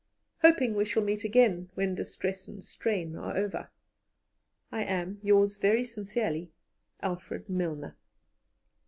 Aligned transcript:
"Hoping 0.41 0.73
we 0.73 0.83
shall 0.85 1.03
meet 1.03 1.23
again 1.23 1.69
when 1.75 1.93
'distress 1.93 2.47
and 2.47 2.63
strain 2.63 3.15
are 3.15 3.37
over,' 3.37 3.69
"I 4.71 4.83
am, 4.83 5.19
"Yours 5.21 5.57
very 5.57 5.83
sincerely, 5.83 6.49
"ALFRED 7.03 7.47
MILNER." 7.51 7.95